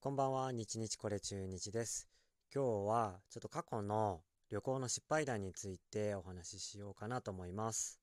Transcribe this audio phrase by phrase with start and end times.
[0.00, 2.08] こんばんは、日日これ中日です。
[2.54, 8.00] 今日はちょっと過去の旅行の失敗談についてお話ししようかなと思います。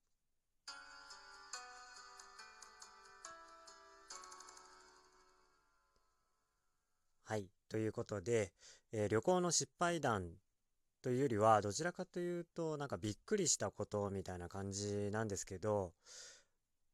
[7.23, 7.47] はい。
[7.69, 8.51] ということで、
[8.91, 10.31] えー、旅行の失敗談
[11.01, 15.93] というよりは、どちらかというと、なんかびっくりしたことみたいな感じなんですけど、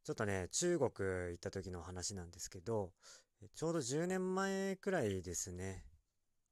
[0.03, 2.91] ちょっとね、中国行った時の話なんですけど、
[3.49, 5.83] ちょうど10年前くらいですね。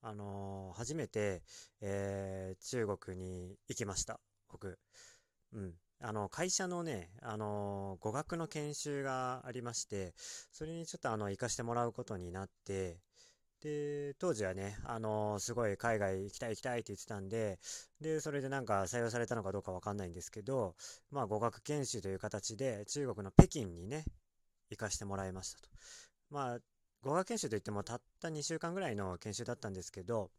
[0.02, 1.44] あのー、初めて、
[1.82, 4.20] えー、中国に行きました。
[4.50, 4.80] 僕。
[5.54, 5.74] うん。
[6.02, 10.14] あの、会社のね、あのー、語学の研修がありまして、
[10.52, 13.02] それにちょっとあの、行かしてもらうことになって、
[13.62, 17.60] で、当時はね、あのー、すごい海外行きたい行きたいって言ってたんで、
[18.02, 20.76] で、それでなんか採用されたのかどうかわかんないんですけど、
[21.12, 24.06] まあ語学研修という形で中国の北京にね、
[24.72, 25.70] 行かしてもらいましたと。
[26.30, 26.60] まあ、
[27.02, 30.32] 語学研修といってもたった2週間ぐらいの研修だったんですけど、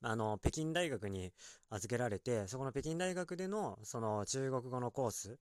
[0.00, 1.32] あの、北京大学に
[1.70, 5.38] 預けられて、そこの北京大学での、その中国語のコース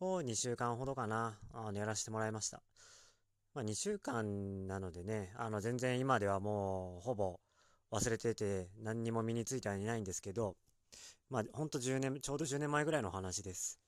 [0.00, 2.62] を2週間ほどかな、あの、やらせてもらいました。
[3.54, 7.38] まあ、2週間なのでね、あの、全然今ではもう、ほぼ
[7.90, 10.56] 忘れてて、何にも身についてはいないんですけど、
[11.30, 13.78] まあ、ほんと10年、ちょうど10年前ぐらいの話です。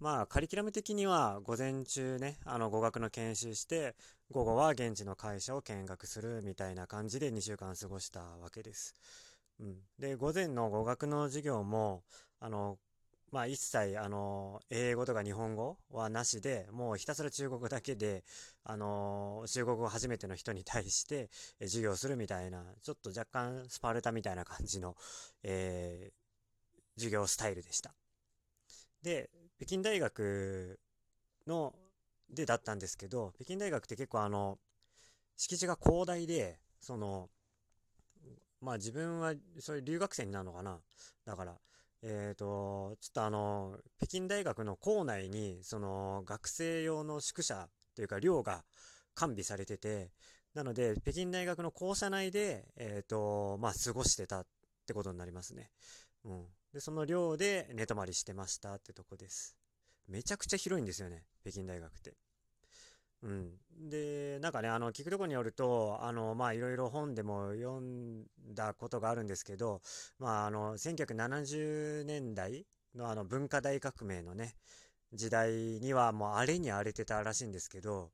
[0.00, 3.94] まあ、カリキュラム的には、午前中ね、あの、語学の研修して、
[4.30, 8.94] 午後は現地の会社を見学するみたいな感じで2週間過ごしたわけです。
[9.60, 9.76] うん。
[9.98, 12.02] で、午前の語学の授業も、
[12.40, 12.78] あの、
[13.30, 18.24] まあ一切、あの、英語とか日本語はなしで、もうひたすら中国だけで、
[18.64, 24.96] あの、中国語初めての人に対して、授業するみたいな、ちょっと若干スパルタみたいな感じの、
[25.42, 27.94] えー、授業スタイルでした。
[29.02, 29.30] で、
[29.64, 30.78] 北京大学
[31.46, 31.74] の、
[32.28, 34.58] でだったんですけど、北京大学って結構あの、
[35.38, 37.30] 敷地が広大で、その、
[38.60, 40.80] まあ自分はそういう留学生になるのかな。
[41.24, 41.56] だから、
[42.02, 48.64] えっ、ー、と、ちょっとあの、北京大学の校内に、その、学生用の宿舎というか寮が
[49.14, 50.10] 完備されてて、
[50.52, 54.46] なので、北京大学の校舎内で、えっ、ー、と、まあ、過ごしてたっ
[54.86, 55.70] てことになりますね。
[56.24, 56.46] うん。
[56.72, 59.56] で、その寮で寝泊まりしてましたってとこです。
[60.08, 62.14] めちゃくちゃ広いんですよね、北京大学って。
[63.22, 63.56] うん。
[63.88, 68.24] で、なんかね、あの、聞くとこによると、あの、ま、いろいろ本でも読ん
[68.54, 69.80] だことがあるんですけど、
[70.18, 74.56] まあ、あの、1970年代のあの、文化大革命のね、
[75.14, 78.10] 時代にはもう荒れに荒れてたらしいんですけど、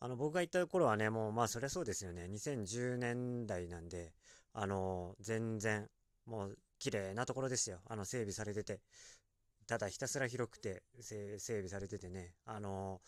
[0.00, 2.28] あの、僕が行った頃はね、もう、まあ、そりゃそうですよね。
[2.28, 4.12] 2010年代なんで、
[4.52, 5.88] あの、全然、
[6.26, 7.78] もう、綺麗なところですよ。
[7.86, 8.80] あの、整備されてて。
[9.68, 13.00] ただひたすら広くて、整備されててね、あの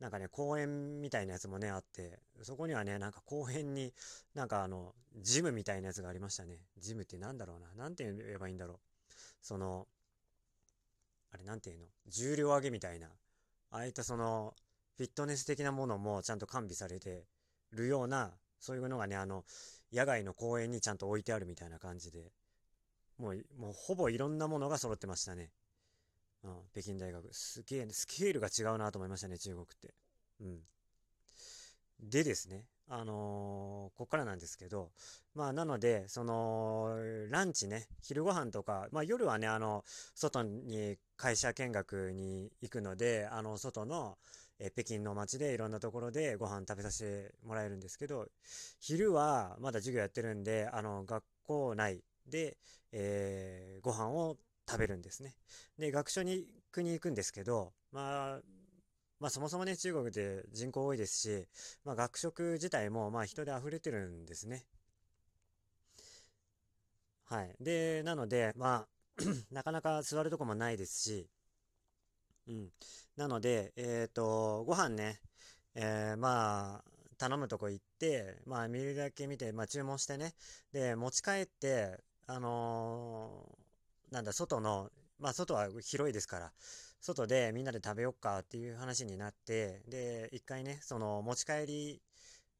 [0.00, 3.92] なんかね、公園みたいなやつもね、あって、そこにはね、なんか公園に、
[4.34, 6.60] なんかあの、ジムみたいなやつがありましたね。
[6.78, 7.66] ジムってなんだろうな。
[7.74, 8.78] なんて言えばいいんだろう。
[9.42, 9.86] その、
[11.30, 11.86] あれなんて言うの？
[12.06, 13.08] 重量上げみたいな。
[13.70, 14.54] ああいったその、
[14.96, 17.26] フィットネス的なものもちゃんと完備されて
[17.72, 19.44] るような、そういうのがね、あの、
[19.92, 22.32] 野外の公園にちゃんと置いてあるみたいな感じで、
[23.20, 25.50] もう、もうほぼいろんなものが揃ってましたね。
[26.42, 27.32] うん、北京大学。
[27.32, 29.94] すげえ、ね、スケールが違うなと思いましたね、中国って。
[30.40, 30.60] うん。
[32.00, 34.90] でですね、あのー、こっからなんですけど、
[35.34, 36.96] まあ、なので、その、
[37.28, 44.16] ランチね、昼ご飯とか、まあ、夜はね、あの、外に会社見学に行くので、あの、外の、
[44.58, 48.26] え北京の街でいろんなところでご飯食べさせてもらえるんですけど、
[48.78, 52.56] 昼はまだ授業やってるんで、あの、学校内で、
[52.92, 54.36] えー、ご飯を
[54.68, 55.34] 食べるんですね。
[55.78, 58.40] で、学所に行に行くんですけど、まあ、
[59.20, 61.48] まあそもそもね、中国って人口多いですし、
[61.84, 64.64] まあ学食自体もまあ人で溢れてるんですね。
[67.24, 67.54] はい。
[67.60, 68.88] で、なので、まあ
[69.52, 71.28] なかなか座るとこもないですし、
[72.48, 72.70] うん。
[73.16, 75.20] なので、えっ、ー、と、ご飯ね、
[75.74, 76.84] えー、まあ、
[77.18, 80.34] 頼むとこ行って、まあ見るだけ見て、まあ注文してね、
[80.72, 81.98] で、持ち帰って、
[82.30, 84.88] あのー、なんだ、外の、
[85.18, 86.52] まあ、外は広いですから、
[87.00, 92.02] 外でみんなで食べよっかっていう話になって、で、一回ね、その持ち帰り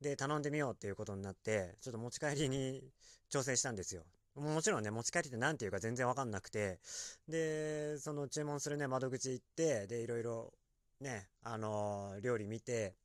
[0.00, 2.82] で頼んでみようっていうことになって、ちょっと持ち帰りに
[3.28, 4.02] 調整したんですよ。
[4.34, 6.80] もちろんね、持ち帰りって何て言うか全然わかんなくて、
[7.28, 10.52] で、その注文するね、窓口行って、で、いろいろ
[11.00, 12.96] ね、あのー、料理見て、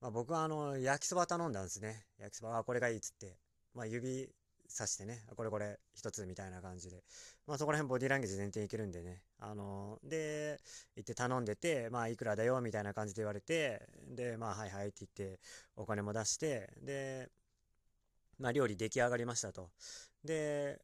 [0.00, 2.06] まあ、僕はあの、焼きそば頼んだんですね。
[2.20, 3.36] 焼きそば、あ、これがいいっつって。
[3.74, 4.28] まあ、指
[4.78, 7.02] 指してね、これこれ一つみたいな感じで。
[7.46, 9.22] まあそこら辺ボディランゲージ全然いけるんでね。
[9.38, 10.60] あのー、で、
[10.96, 15.40] 行って頼んでて、まあいくらだよみたいな感じで言われて、で、まあはいはいって言って
[15.76, 17.28] お金も出して、で、
[18.38, 19.70] まあ料理出来上がりましたと。
[20.24, 20.80] で、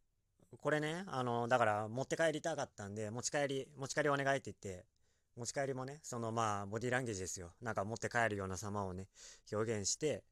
[0.61, 4.87] これね、あのー、だから持って帰りたかったんで、持ち帰り、持ち帰りお願いって言って、
[5.37, 7.53] 持ち帰りもね、そのまあボディランゲージですよ。
[7.63, 9.07] なんか持って帰るような様をね、
[9.53, 10.25] 表現して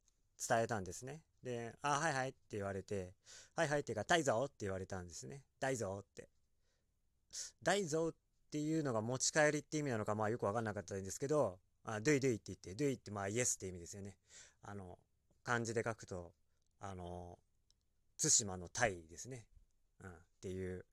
[0.47, 1.21] 伝えたんですね。
[1.47, 3.13] で、あ、はいはいって言われて、
[3.55, 5.43] はいはいっていうか、大蔵って言われたんですね。
[5.61, 6.27] 大蔵って。
[7.63, 8.13] 大蔵っ
[8.51, 14.17] ていうのが持ち帰りって意味なのか、まあよくわかんなかったんですけど、あ、ドゥイドゥイって言って、ドゥイってまあイエスって意味ですよね。
[14.61, 14.99] あの、
[15.43, 16.33] 漢字で書くと、
[16.81, 17.39] あの、
[18.21, 19.45] 対馬のタイですね。
[20.01, 20.85] うん、っていう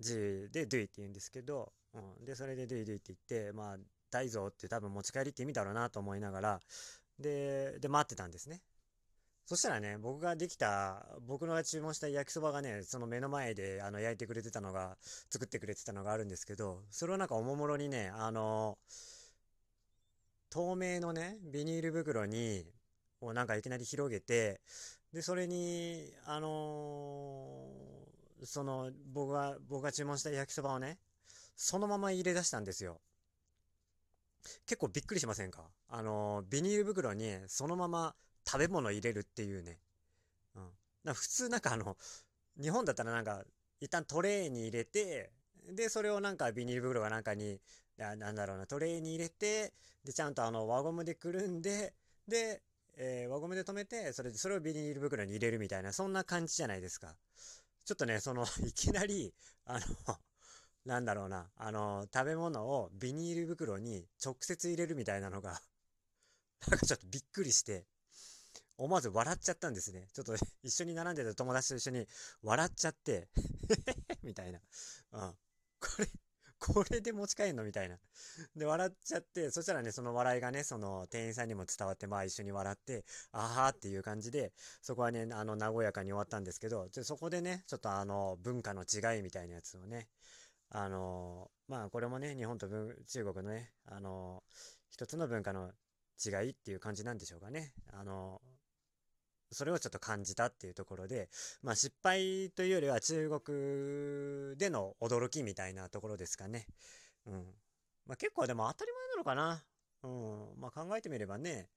[0.00, 3.76] 字でドゥイって言うんですけど、うん、で、それでドゥイドゥイって言って、まあ、
[4.10, 6.60] 大蔵って多分持ち帰りって意味だろうなと思いながら、
[7.18, 8.60] で、で、待ってたんですね。
[9.44, 14.96] そしたらね、僕ができた、僕の注文した焼きそばがね、その目の前で、あの、焼いてくれてたのが、
[15.30, 18.78] 作ってくれてたのがあるんですけど、それをなんかおもむろにね、あの、
[20.48, 22.64] 透明のね、ビニール袋に、
[23.20, 24.60] をなんかいきなり広げて、
[25.12, 30.98] で、それに、あのー、その、僕が、僕が注文した焼きそばをね、
[31.56, 33.00] そのまま入れ出したんですよ。
[34.66, 35.70] 結構びっくりしませんか？
[35.88, 38.14] あのー、ビニール袋にそのまま
[38.46, 39.78] 食べ物入れるっていうね。
[40.56, 40.70] うん。
[41.04, 41.96] だ普通なんかあの、
[42.60, 43.44] 日本だったらなんか、
[43.80, 45.32] 一旦トレーに入れて、
[45.70, 47.60] で、それをなんかビニール袋がなんかに、
[47.96, 49.72] なんだろうな、トレーに入れて、
[50.04, 51.94] で、ちゃんとあの、輪ゴムでくるんで、
[52.26, 52.62] で、
[52.96, 57.16] えー、輪ゴムで止めて、それで、それをビニール袋に入れるみたいな、そんな感じじゃないですか。
[57.84, 59.34] ちょっとね、その、 いきなり、
[59.64, 60.18] あの、
[60.84, 65.60] なんだろうな、あの、食べ物をビニール袋に直接入れるみたいなのが、
[66.68, 67.86] なんかちょっとびっくりして、
[68.78, 70.08] 思わず笑っちゃったんですね。
[70.12, 72.06] ちょっと 一緒に並んでた友達と一緒に
[72.42, 73.28] 笑っちゃって
[74.22, 74.60] みたいな。
[75.12, 75.36] うん。
[75.80, 76.08] これ、
[76.58, 77.64] これで持ち帰んの？
[77.64, 77.98] みたいな。
[78.54, 90.08] で、笑っちゃって、そしたらね、その笑いがね、その店員さんにも伝わって、まあ一緒に笑って、あはーっていう感じで、そこはね、あの、和やかに終わったんですけど、そこでね、ちょっとあの、文化の違いみたいなやつをね、
[90.70, 94.44] あの、まあこれもね、日本と中国のね、あの、
[94.88, 95.72] 一つの文化の
[96.24, 97.74] 違いっていう感じなんでしょうかね。
[97.92, 98.40] あの、
[99.52, 101.28] それをちょっと感じたっていうところで、
[101.62, 106.66] まあ失敗というよりは中国での驚きみたいなところですかね。
[107.26, 107.44] うん。
[108.06, 109.64] まあ結構でも当たり前なのかな。
[110.02, 110.08] う
[110.58, 110.60] ん。
[110.60, 111.68] まあ考えてみればね。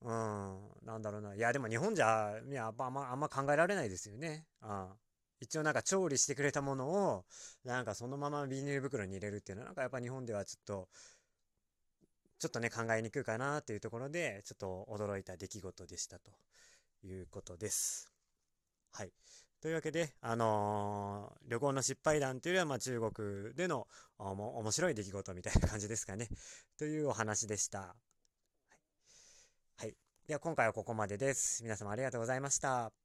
[0.00, 0.58] うん。
[0.84, 1.34] なんだろうな。
[1.34, 4.46] いやでも日本じゃ、いや、あんま、あんま考えられないですよね。
[4.62, 4.88] うん。
[5.40, 7.24] 一応なんか調理してくれたものを、
[7.64, 10.88] なんかそのままビニール袋に入れるっていうのは、なんかやっぱ日本ではちょっと、
[12.38, 16.32] ちょっとね、考えにくいかなっていうところで、ちょっと驚いた出来事でしたと。
[17.04, 18.12] いうことです。
[18.92, 19.12] はい。
[19.60, 23.86] というわけで、あのー、旅行の失敗談というよりは、まあ、中国での
[24.18, 26.28] 面白い出来事みたいな感じですかね。
[26.78, 27.80] というお話でした。
[27.80, 27.96] はい。
[29.76, 29.96] はい、
[30.26, 31.62] では、今回はここまでです。
[31.62, 33.01] 皆様ありがとうございました。